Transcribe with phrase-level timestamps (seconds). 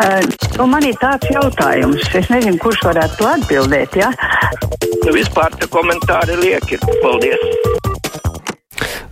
[0.00, 0.24] Uh,
[0.56, 3.98] nu man ir tāds jautājums, es nezinu, kurš varētu to atbildēt.
[4.00, 4.08] Ja?
[5.02, 6.78] Nu, vispār tie komentāri lieki.
[7.02, 7.42] Paldies!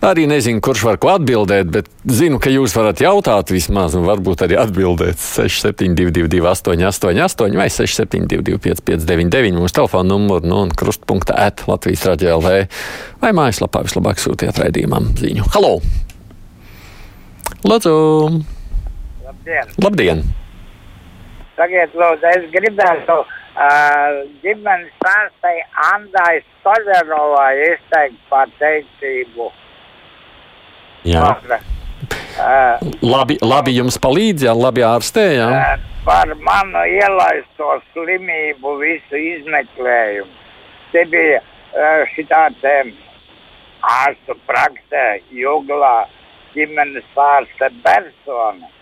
[0.01, 4.41] Arī nezinu, kurš var ko atbildēt, bet zinu, ka jūs varat jautāt vismaz, un varbūt
[4.47, 12.09] arī atbildēt 6722, 888, vai 672, 559, mūsu telefona numuru, nu, un krustpunkta at Latvijas
[12.09, 12.57] radio LV,
[13.21, 15.45] vai mājaslapā vislabāk sūtiet raidījumam ziņu.
[15.53, 15.77] Halo!
[17.61, 17.97] Lūdzu!
[19.29, 19.75] Labdien!
[19.77, 20.29] Labdien!
[21.61, 25.59] Sakiet, lūdzu, es gribētu uh, ģimenes ārstai
[25.91, 29.51] Andai Stoļarovai izteikt pateicību.
[31.05, 31.27] Jā.
[32.41, 35.51] Uh, Labi, labi jums palīdz, jā, labi ārstē, jā.
[35.53, 40.33] uh, par manu ielaisto slimību visu izmeklējumu.
[40.95, 42.75] Te bija uh, šitā te
[44.01, 46.07] ārstu praksē, juglā
[46.57, 48.77] ģimenes ārste persona.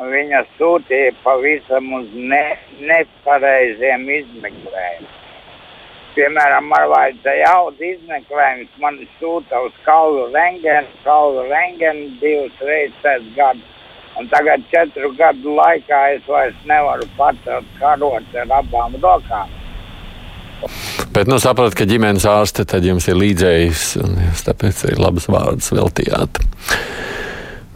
[0.00, 2.44] Viņa sūtīja pavisam uz ne,
[2.80, 5.16] nepareiziem izmeklējumiem.
[6.14, 13.28] Piemēram, man vajadzēja jaudu izmeklējumus, man sūta uz kaulu rengenu, kaulu rengenu divas reizes pēc
[13.36, 13.76] gada.
[14.18, 19.52] Un tagad četru gadu laikā es vairs nevaru pacelt karotes ar abām rokām.
[21.14, 25.30] Bet, nu, saprotat, ka ģimenes ārste tad jums ir līdzējis, un jūs tāpēc ir labas
[25.30, 26.42] vārdas veltījāt.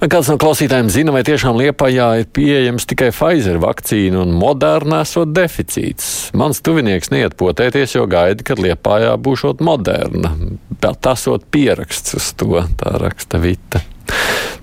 [0.05, 4.98] Vai kāds no klausītājiem zina, vai tiešām Liepājā ir pieejams tikai Pfizer vakcīna un Moderna
[5.00, 6.10] esot deficīts?
[6.36, 10.34] Mans tuvinieks neiet potēties, jo gaida, kad Liepājā būšot Moderna.
[10.77, 13.80] Bet tas ir pieraksts uz to, tā raksta Vita.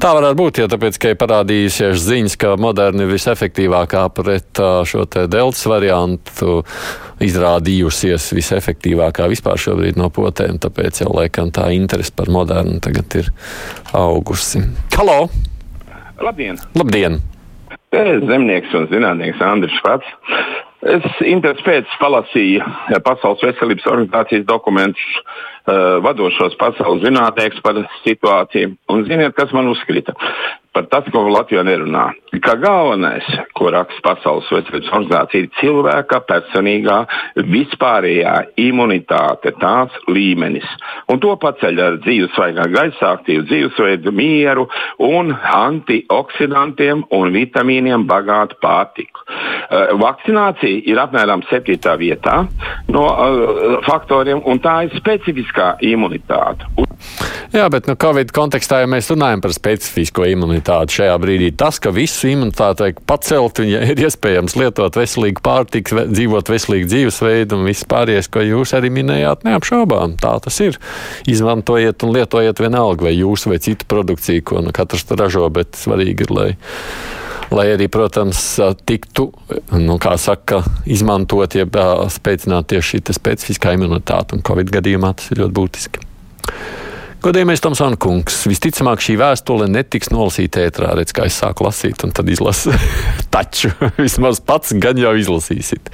[0.01, 5.03] Tā varētu būt, ja tāpēc, ka ir parādījusies ziņas, ka Moderna ir visefektīvākā pret šo
[5.05, 6.55] te deltas variantu,
[7.21, 13.29] izrādījusies visefektīvākā vispār šobrīd no potēm, tāpēc jau laikam tā interese par Modernu tagad ir
[13.93, 14.63] augusi.
[14.97, 15.27] Halo!
[16.17, 16.57] Labdien!
[16.73, 17.21] Labdien!
[17.91, 20.07] Te ir zemnieks un zinātnieks Andris Švats.
[20.91, 22.63] Es interesi pēc palasīju
[23.05, 28.71] Pasaules veselības organizācijas dokumentus, uh, vadošos pasaules zinātniekus par situāciju.
[28.89, 30.15] Un ziniet, kas man uzkrita?
[30.71, 32.05] Par tas, ko Latvijā nerunā.
[32.39, 33.25] Kā galvenais,
[33.59, 36.99] ko raksta Pasaules veselības organizācija, ir cilvēka personīgā
[37.51, 40.67] vispārējā imunitāte, tās līmenis.
[41.11, 44.69] Un to paceļ ar dzīvesvaigā gaisa, aktīvu dzīvesveidu, mieru
[45.03, 49.27] un antioksidantiem un vitamīniem bagātu pārtiku.
[49.27, 51.75] Uh, vakcinācija ir apmēram 7.
[51.99, 52.45] vietā
[52.95, 56.71] no uh, faktoriem, un tā ir specifiskā imunitāte.
[57.51, 61.91] Jā, bet nu, Covid kontekstā, ja mēs runājam par specifisko imunitāti šajā brīdī, tas, ka
[61.95, 68.31] visu imunitāti pacelt, ja ir iespējams lietot veselīgu pārtiku, dzīvot veselīgu dzīvesveidu un viss pārējais,
[68.31, 70.15] ko jūs arī minējāt, neapšaubām.
[70.21, 70.79] Tā tas ir.
[71.31, 76.27] Izmantojiet un lietojiet vienalga, vai jūsu vai citu produkciju, ko nu, katrs ražo, bet svarīgi
[76.27, 76.51] ir, lai
[77.51, 78.39] lai arī, protams,
[78.87, 79.27] tiktu,
[79.75, 81.75] nu, kā saka, izmantot, jeb
[82.15, 84.37] spēcināt tieši šī specifiskā imunitāte.
[84.37, 86.07] Un Covid gadījumā tas ir ļoti būtiski.
[87.21, 92.09] Godējumais Tomsona kungs, visticamāk šī vēstule netiks nolasīta ētrā, redz, kā es sāku lasīt, un
[92.17, 92.73] tad izlasu.
[93.35, 95.91] Taču vismaz pats gan jau izlasīsit.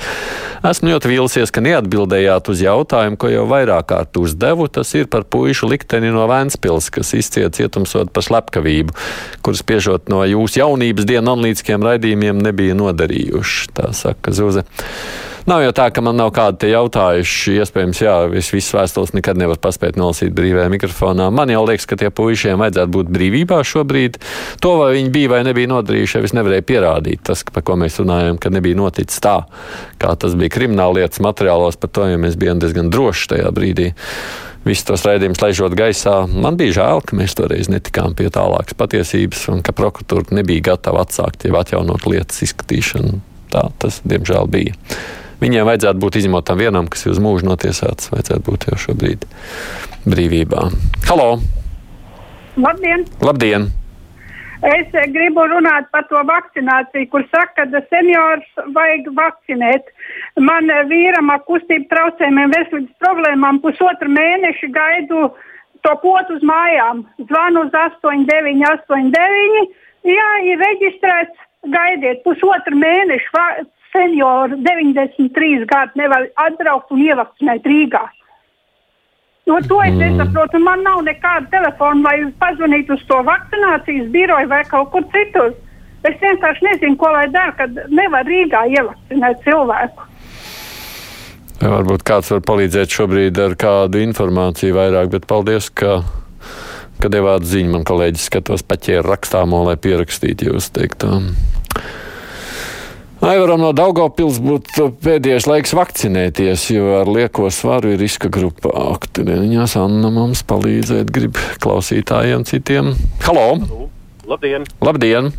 [0.63, 4.69] Esmu ļoti vīlusies, ka neatbildējāt uz jautājumu, ko jau vairāk kārt uzdevu.
[4.71, 8.95] Tas ir par puišu likteni no Vēnspils, kas izciet cietumsot par slepkavību,
[9.43, 13.73] kuras piežot no jūsu jaunības dienu analītiskiem raidījumiem nebija nodarījuši.
[13.75, 14.63] Tā saka Zuze.
[15.47, 17.53] Nav jau tā, ka man nav kādi jautājuši.
[17.61, 21.29] Iespējams, jā, es visas vēstules nekad nevaru paspēt nolasīt brīvajā mikrofonā.
[21.31, 24.17] Man jau liekas, ka tie puišiem vajadzētu būt brīvībā šobrīd.
[24.59, 27.21] To, vai viņi bija vai nebija nodarījuši, es nevarēju pierādīt.
[27.29, 29.37] Tas, par ko mēs runājam, ka nebija noticis tā,
[30.01, 33.93] kā tas bija krimināllietas materiālos, par to ja mēs bijām diezgan droši tajā brīdī
[34.67, 36.17] visus tos raidījumus laižot gaisā.
[36.27, 41.05] Man bija žēl, ka mēs toreiz netikām pie tālākas patiesības un ka prokuratūra nebija gatava
[41.07, 43.21] atsākt jau atjaunot lietas izskatīšanu.
[43.55, 44.75] Tā tas, diemžēl, bija.
[45.41, 48.09] Viņiem vajadzētu būt izņemotām vienam, kas ir uz mūžu notiesāts.
[48.13, 49.27] Vajadzētu būt jau šobrīd
[50.09, 50.69] brīvībā.
[51.09, 51.37] Halo!
[52.57, 53.05] Labdien!
[53.21, 53.69] Labdien!
[54.65, 59.85] Es gribu runāt par to vakcināciju, kur saka, ka seniors vajag vakcinēt.
[60.41, 65.29] Man vīram ar kustību traucējumiem, veselības problēmām pusotru mēnešu gaidu
[65.85, 67.05] to potu uz mājām.
[67.29, 69.69] Zvanu uz 8989.
[70.09, 71.37] Jā, ir reģistrēts.
[71.67, 73.29] Gaidiet pusotru mēnešu
[73.93, 78.03] senioru 93 gadu nevar atbraukt un ievakcinēt Rīgā.
[79.47, 80.59] No to es nesaprotu.
[80.59, 85.53] Man nav nekāda telefona, lai pazvanītu uz to vakcinācijas biroju vai kaut kur citur.
[86.07, 90.07] Es vienkārši nezinu, ko lai dara, kad nevar Rīgā ievakcinēt cilvēku.
[91.57, 96.01] Varbūt kāds var palīdzēt šobrīd ar kādu informāciju vairāk, bet paldies, ka,
[97.01, 97.71] ka devāt ziņu.
[97.73, 101.17] Man kolēģis skatos paķēra rakstāmo, lai pierakstītu jūs teikto.
[103.17, 109.73] Aivaram no Daugopils būtu pēdējais laiks vakcinēties, jo ar lieko svaru ir riska grupa aktiviņās.
[109.81, 112.91] Anna mums palīdzēt grib klausītājiem citiem.
[113.25, 113.47] Halo!
[114.29, 114.67] Labdien!
[114.85, 115.31] Labdien!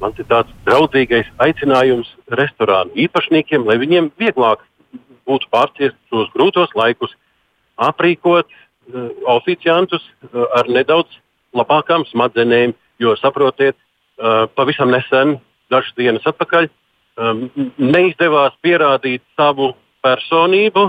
[0.00, 2.08] Man ir tāds draudzīgais aicinājums
[2.40, 4.64] restorānu īpašniekiem, lai viņiem vieglāk
[5.28, 7.12] būtu pārciest šos grūtos laikus,
[7.76, 11.20] aprīkot uh, oficiantus uh, ar nedaudz
[11.52, 15.36] labākām smadzenēm, jo saprotiet, uh, pavisam nesen,
[15.68, 16.79] dažas dienas atpakaļ, um,
[17.78, 19.74] neizdevās pierādīt savu
[20.04, 20.86] personību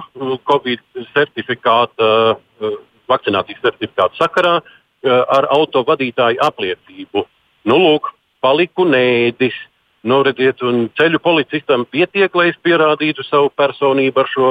[0.48, 0.84] Covid
[1.16, 2.78] certifikāta, uh,
[3.12, 7.26] vakcinācijas certifikāta sakarā uh, ar autovadītāju apliecību.
[7.68, 9.58] Nu, lūk, paliku nēdis.
[10.02, 10.64] Nu, redziet,
[10.98, 14.48] ceļu policistam pietiek, lai es pierādītu savu personību ar šo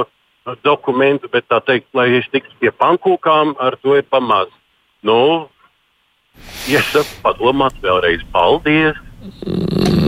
[0.63, 4.53] dokumentu, bet tā teikt, lai es tiktu pie pankūkām, ar to ir pamaz.
[5.03, 5.49] Nu,
[6.71, 8.23] iesaku padomāt vēlreiz.
[8.31, 10.00] Paldies!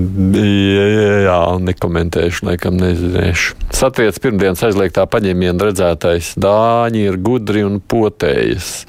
[0.00, 3.56] Jā, nekomentēšu, laikam nezināšu.
[3.74, 8.86] Satriec pirmdienas aizliegtā paņēmiena redzētais Dāņi ir gudri un potējas.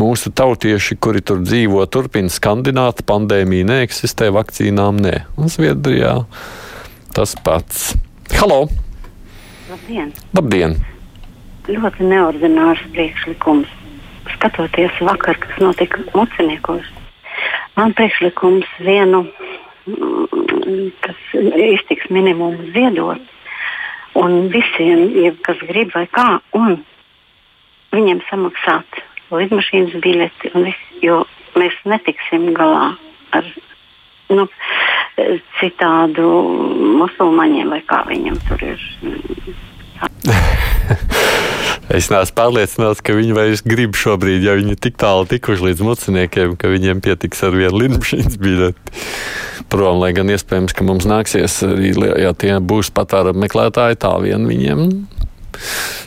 [0.00, 5.14] Mūsu tautieši, kuri tur dzīvo, turpina skandināt, pandēmija neeksistē, vakcīnām nē.
[5.38, 6.14] Un Zviedrijā
[7.16, 7.92] tas pats.
[8.38, 8.64] Halo!
[9.70, 10.10] Labdien!
[10.36, 10.76] Labdien!
[11.68, 13.70] Ļoti neordinārs priekšlikums.
[14.36, 16.86] Skatoties vakar, kas notika muciniekos,
[17.76, 19.26] man priekšlikums vienu
[21.04, 23.22] kas iztiks minimumu ziedot.
[24.18, 26.82] Un visiem, ja kas grib vai kā, un
[27.96, 29.00] viņiem samaksāt
[29.32, 31.22] lidmašīnas biļeti, viss, jo
[31.56, 32.92] mēs netiksim galā
[33.32, 33.48] ar
[34.32, 34.46] nu,
[35.60, 36.28] citādu
[37.00, 38.80] musulmaņiem vai kā viņam tur ir.
[41.92, 46.54] Es neesmu pārliecināts, ka viņi vairs grib šobrīd, ja viņi tik tālu tikuši līdz muciniekiem,
[46.56, 49.02] ka viņiem pietiks ar vienu lidmašīnas biļeti.
[49.72, 54.48] Prom, lai gan iespējams, ka mums nāksies arī, ja tie būs patērumu meklētāji, tā vien
[54.48, 54.86] viņiem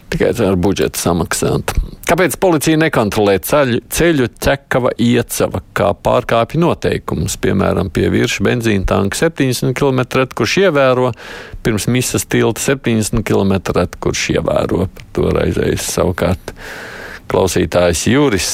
[0.10, 1.74] tikai ar budžetu samaksāt.
[2.06, 9.18] Kāpēc policija nekontrolē ceļu, ceļu ķekava iecava, kā pārkāpja noteikumus, piemēram, pie virsmas benzīna tanka
[9.24, 11.12] 70 km, kurš ievēro,
[11.66, 13.58] pirms misas tilta 70 km,
[14.04, 14.86] kurš ievēro.
[15.18, 16.54] To reizēs savukārt
[17.32, 18.54] klausītājs Juris.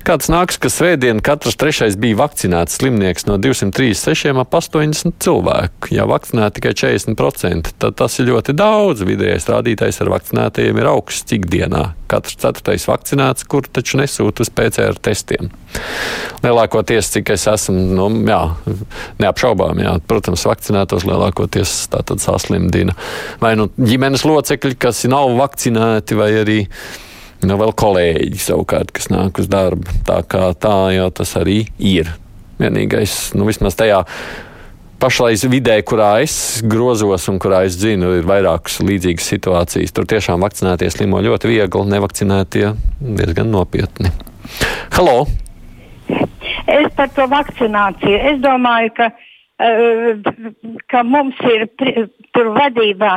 [0.00, 5.90] Kāds nāks, ka svētdien katrs trešais bija vakcinēts slimnieks no 236 ap 80 cilvēku.
[5.92, 9.04] Ja vakcinēti tikai 40%, tad tas ir ļoti daudz.
[9.04, 11.82] Vidējais rādītājs ar vakcinētajiem ir augsts ikdienā.
[12.08, 15.52] Katrs ceturtais vakcinēts, kur taču nesūta uz PCR testiem.
[16.40, 18.40] Lielākoties, cik es esmu, nu, jā,
[19.20, 21.76] neapšaubām, jā, protams, vakcinētos lielākoties
[22.24, 22.96] saslimdina.
[23.44, 26.58] Vai nu ģimenes locekļi, kas nav vakcinēti, vai arī
[27.40, 29.88] Nu, vēl kolēģi savukārt, kas nāk uz darbu.
[30.04, 32.10] Tā kā tā jau tas arī ir.
[32.60, 34.02] Vienīgais, nu, vismaz tajā
[35.00, 39.94] pašlaik vidē, kurā es grozos un kurā es zinu, ir vairākas līdzīgas situācijas.
[39.96, 44.12] Tur tiešām vakcinēties slimo ļoti viegli, nevakcinētie diezgan nopietni.
[44.92, 45.24] Halo!
[46.68, 48.20] Es par to vakcināciju.
[48.34, 49.08] Es domāju, ka,
[49.64, 51.70] uh, ka mums ir
[52.36, 53.16] tur vadībā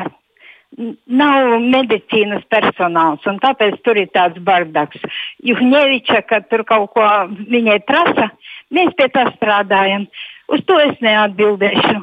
[0.78, 5.02] nav medicīnas personāls, un tāpēc tur ir tāds bardaks.
[5.46, 8.30] Juhņeviča, kad tur kaut ko viņai prasa,
[8.74, 10.08] mēs pie tā strādājam.
[10.54, 12.00] Uz to es neatbildēšu.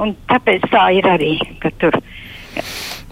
[0.00, 1.96] Un tāpēc tā ir arī, ka tur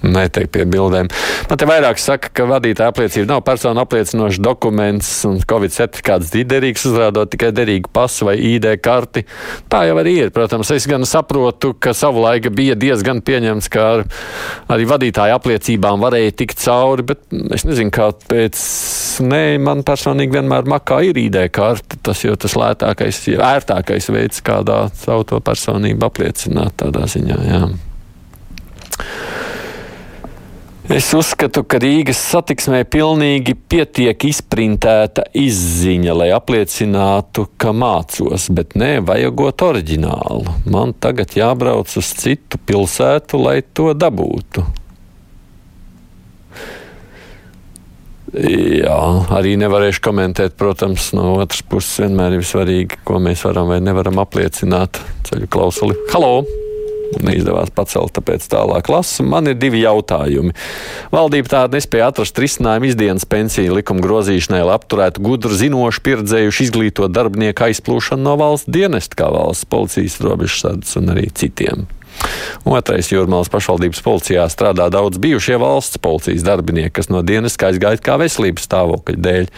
[0.02, 1.08] neteikt pie bildēm.
[1.48, 6.86] Man te vairāk saka, ka vadītāja apliecība nav personu apliecinošs dokuments un Covid certifikāts derīgs,
[6.88, 9.24] uzrādot tikai derīgu pasu vai ID karti.
[9.70, 10.32] Tā jau arī ir.
[10.34, 14.04] Protams, es gan saprotu, ka savulaika bija diezgan pieņemts, ka ar,
[14.74, 17.24] arī vadītāja apliecībām varēja tikt cauri, bet
[17.56, 18.62] es nezinu, kāpēc.
[19.28, 21.98] Nē, man personīgi vienmēr makā ir ID karte.
[22.04, 27.42] Tas jau tas lētākais, ērtākais veids, kādā savu to personību apliecināt tādā ziņā.
[27.48, 27.62] Jā.
[30.88, 38.94] Es uzskatu, ka Rīgas satiksmē pilnīgi pietiek izprintēta izziņa, lai apliecinātu, ka mācos, bet nē,
[39.04, 40.54] vajagot oriģinālu.
[40.72, 44.64] Man tagad jābrauc uz citu pilsētu, lai to dabūtu.
[48.32, 48.96] Jā,
[49.36, 54.24] arī nevarēšu komentēt, protams, no otras puses vienmēr ir svarīgi, ko mēs varam vai nevaram
[54.24, 56.00] apliecināt ceļu klausuli.
[56.14, 56.40] Halo!
[57.24, 59.24] Neizdevās pacelt, tāpēc tālāk lasu.
[59.26, 60.54] Man ir divi jautājumi.
[61.14, 67.14] Valdība tāda nespēja atrast risinājumu izdienas pensiju likuma grozīšanai, lai apturētu gudru, zinošu, pieredzējušu, izglītot
[67.14, 71.88] darbinieku aizplūšanu no valsts dienesta, kā valsts policijas robežsardas un arī citiem.
[72.66, 78.18] Otrais jūrmālas pašvaldības policijā strādā daudz bijušie valsts policijas darbinieki, kas no dienas aizgāja kā
[78.20, 79.50] veselības stāvokļa dēļ.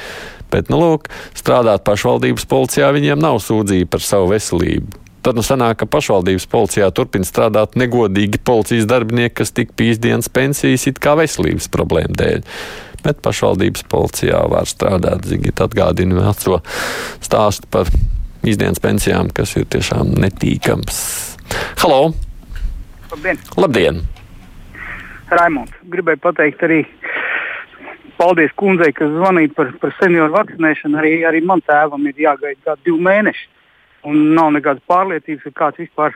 [0.51, 1.07] Bet, nu, lūk,
[1.39, 5.10] strādāt pašvaldības policijā viņiem nav sūdzība par savu veselību.
[5.25, 10.87] Tad nu sanāk, ka pašvaldības policijā turpina strādāt negodīgi policijas darbinieki, kas tik pīsdienas pensijas
[10.91, 12.47] it kā veselības problēmu dēļ.
[13.05, 16.61] Bet pašvaldības policijā var strādāt, Zigit atgādina veco
[17.25, 17.89] stāstu par
[18.45, 20.99] izdienas pensijām, kas ir tiešām netīkams.
[21.83, 22.13] Halo!
[23.11, 23.41] Labdien!
[23.59, 24.03] Labdien.
[25.31, 26.83] Raimonds, gribēju pateikt arī
[28.21, 30.99] paldies kundzei, kas zvanīja par, par senioru vakcinēšanu.
[31.01, 33.49] Arī, arī man tēvam ir jāgaida divi mēneši.
[34.09, 36.15] Un nav nekādas pārliecības, ka kāds vispār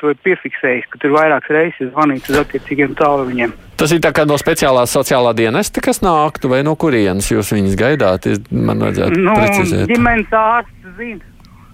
[0.00, 3.52] to ir piefiksējis, ka tur vairākas reizes zvanīts uz attiecīgiem tālruņiem.
[3.76, 7.76] Tas ir tā kā no speciālā sociālā dienesta, kas nāktu, vai no kurienes jūs viņus
[7.78, 8.26] gaidāt?
[8.26, 9.86] Es- Man vajadzētu Nu, precizēt.
[9.92, 11.20] ģimenes ārsts zina.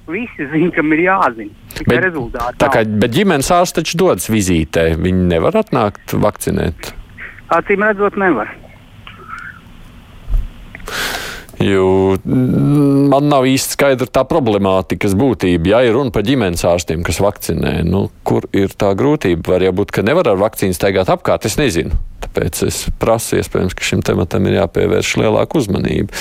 [0.09, 1.51] Visi zina, kam ir jāzina.
[1.87, 2.57] Bet, rezultāti.
[2.59, 4.97] tā kā, bet ģimenes ārsts taču dodas vizītē.
[4.97, 6.93] Viņi nevar atnākt vakcinēt.
[7.51, 8.49] Acīm redzot, nevar.
[11.59, 15.73] Jo mm, man nav īsti skaidra tā problemātikas būtība.
[15.73, 19.57] Ja ir runa par ģimenes ārstiem, kas vakcinē, nu, kur ir tā grūtība?
[19.57, 21.49] Var jau būt, ka nevar ar vakcīnu staigāt apkārt.
[21.51, 21.99] Es nezinu.
[22.23, 26.15] Tāpēc es prasu, iespējams, ka šim tematam ir jāpievērš lielāka uzmanība.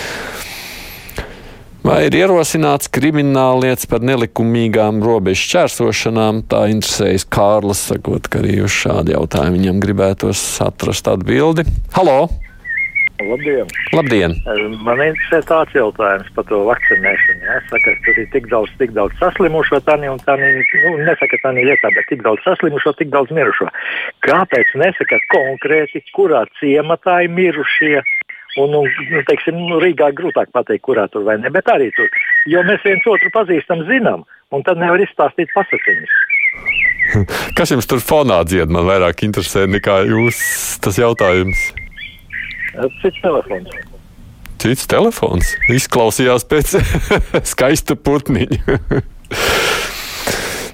[1.87, 6.41] Vai ir ierosināts krimināllietas par nelikumīgām robežu šķērsošanām?
[6.51, 11.63] Tā interesējas Kārlis, sakot, ka arī uz šādu jautājumu viņam gribētos atrast atbildi.
[11.95, 12.25] Halo!
[13.17, 13.65] Labdien!
[13.97, 14.35] Labdien!
[14.85, 17.39] Man interesē tāds jautājums par to vakcinēšanu.
[17.47, 17.55] Ja?
[17.57, 21.89] Es saku, ka ir tik daudz, tik daudz saslimušo, tā nu, nu, nesaka tā vietā,
[21.95, 23.69] bet tik daudz saslimušo, tik daudz mirušo.
[24.27, 27.95] Kāpēc nesaka konkrēti, kurā ciematā ir mirušie?
[28.61, 32.09] Un, nu, nu, teiksim, nu, Rīgā grūtāk pateikt, kurā tur vai ne, bet arī tur.
[32.49, 36.15] Jo mēs viens otru pazīstam, zinām, un tad nevar izstāstīt pasakiņus.
[37.57, 38.69] Kas jums tur fonā dzied?
[38.73, 40.39] Man vairāk interesē nekā jūs
[40.83, 41.69] tas jautājums.
[43.01, 43.77] Cits telefons.
[44.61, 46.77] Cits telefons izklausījās pēc
[47.53, 48.79] skaista putniņa.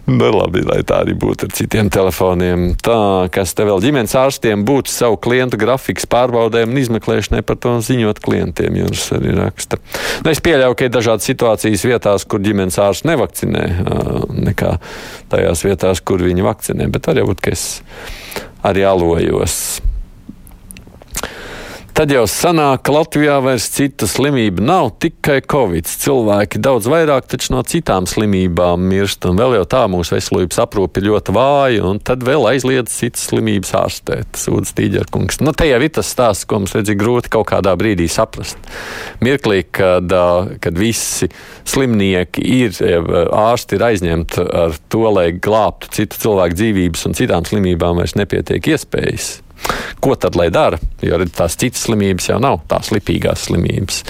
[0.04, 2.74] Nu, labi, lai tā arī būtu ar citiem telefoniem.
[2.84, 7.78] Tā, kas te vēl ģimenes ārstiem būtu savu klientu grafiks pārbaudēm un izmeklēšanai par to
[7.88, 9.80] ziņot klientiem, jūs arī raksta.
[10.26, 13.64] Nu, es pieļauju, ka ir dažādas situācijas vietās, kur ģimenes ārsts nevakcinē,
[14.50, 14.76] nekā
[15.32, 17.68] tajās vietās, kur viņi vakcinē, bet var jau būt, ka es
[18.68, 19.62] arī alojos.
[21.94, 25.86] Tad jau sanāk, ka Latvijā vairs cita slimība nav tikai covid.
[25.86, 31.04] Cilvēki daudz vairāk taču no citām slimībām mirst, un vēl jau tā mūsu veselības aprūpe
[31.04, 34.42] ir ļoti vāja, un tad vēl aizliedz citas slimības ārstēt.
[34.42, 35.38] Sūdz Tīģerkungs.
[35.46, 38.58] Nu, te jau ir tas stāsts, ko mums redz grūti kaut kādā brīdī saprast.
[39.22, 40.18] Mirklī, kad,
[40.66, 41.30] kad visi
[41.62, 42.84] slimnieki ir,
[43.30, 48.74] ārsti ir aizņemti ar to, lai glābtu citu cilvēku dzīvības, un citām slimībām vairs nepietiek
[48.74, 49.36] iespējas.
[50.04, 50.80] Ko tad lai dara?
[51.04, 54.02] Jo tās citas slimības jau nav tās lipīgās slimības.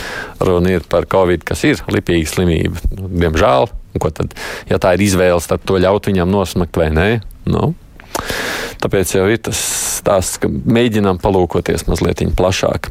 [0.42, 2.82] Runa ir par covid, kas ir lipīga slimība.
[2.98, 3.70] Nu, diemžēl,
[4.02, 4.34] ko tad,
[4.72, 7.08] ja tā ir izvēle, tad to ļaut viņam nosmakt vai nē?
[7.50, 7.74] Nu,
[8.82, 9.62] tāpēc jau ir tas
[10.00, 12.90] stāsts, ka mēģinām palūkoties mazliet plašāk.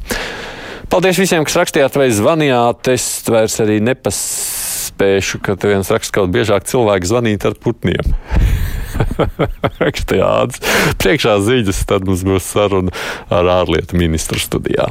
[0.92, 2.92] Paldies visiem, kas rakstījāt vai zvanījāt.
[2.92, 8.12] Es vairs arī nepaspēšu, ka viens raksts kaut biežāk cilvēki zvanīt ar putniem.
[9.82, 10.62] Rakstījāds.
[11.02, 12.94] Priekšā ziņas, tad mums būs saruna
[13.32, 14.90] ar ārlietu ministru studijā.